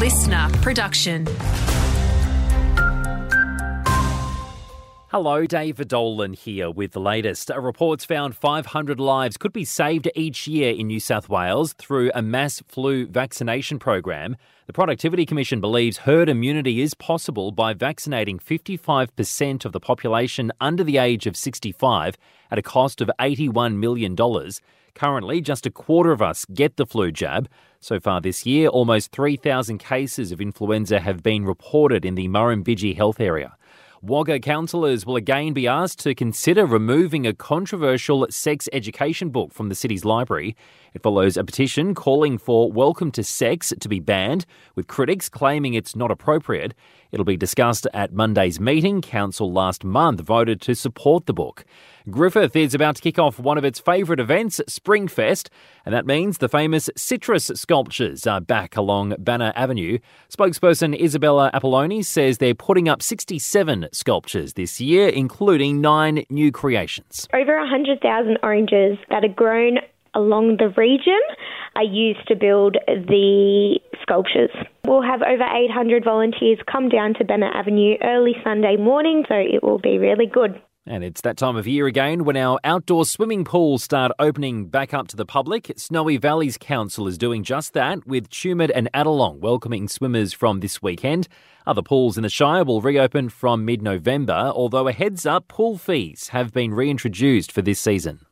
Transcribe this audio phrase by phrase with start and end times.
[0.00, 1.26] listener production.
[5.12, 7.50] Hello, David Dolan here with the latest.
[7.50, 12.12] A Reports found 500 lives could be saved each year in New South Wales through
[12.14, 14.36] a mass flu vaccination program.
[14.68, 20.84] The Productivity Commission believes herd immunity is possible by vaccinating 55% of the population under
[20.84, 22.16] the age of 65
[22.48, 24.14] at a cost of $81 million.
[24.94, 27.48] Currently, just a quarter of us get the flu jab.
[27.80, 32.94] So far this year, almost 3,000 cases of influenza have been reported in the Murrumbidgee
[32.94, 33.56] health area.
[34.02, 39.68] Wagga councillors will again be asked to consider removing a controversial sex education book from
[39.68, 40.56] the city's library.
[40.94, 45.74] It follows a petition calling for Welcome to Sex to be banned, with critics claiming
[45.74, 46.72] it's not appropriate.
[47.12, 49.02] It'll be discussed at Monday's meeting.
[49.02, 51.64] Council last month voted to support the book.
[52.08, 55.48] Griffith is about to kick off one of its favourite events, Springfest,
[55.84, 59.98] and that means the famous citrus sculptures are back along Banna Avenue.
[60.32, 67.28] Spokesperson Isabella Apolloni says they're putting up 67 sculptures this year, including nine new creations.
[67.32, 69.78] Over 100,000 oranges that are grown
[70.14, 71.20] along the region
[71.76, 74.50] are used to build the sculptures.
[74.84, 79.62] We'll have over 800 volunteers come down to Banna Avenue early Sunday morning, so it
[79.62, 80.60] will be really good.
[80.90, 84.92] And it's that time of year again when our outdoor swimming pools start opening back
[84.92, 85.70] up to the public.
[85.76, 90.82] Snowy Valleys Council is doing just that, with Tumut and Adelong welcoming swimmers from this
[90.82, 91.28] weekend.
[91.64, 95.78] Other pools in the Shire will reopen from mid November, although a heads up, pool
[95.78, 98.26] fees have been reintroduced for this season.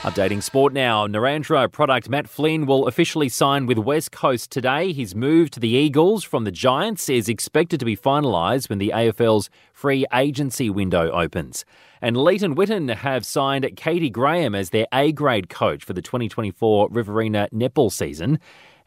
[0.00, 1.06] Updating sport now.
[1.06, 4.94] Narrandera product Matt Flynn will officially sign with West Coast today.
[4.94, 8.92] His move to the Eagles from the Giants is expected to be finalised when the
[8.94, 11.66] AFL's free agency window opens.
[12.00, 16.88] And Leeton Whitton have signed Katie Graham as their A grade coach for the 2024
[16.90, 18.38] Riverina netball season.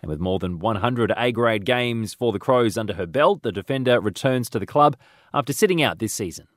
[0.02, 3.52] And with more than 100 A grade games for the Crows under her belt, the
[3.52, 4.98] defender returns to the club
[5.32, 6.48] after sitting out this season.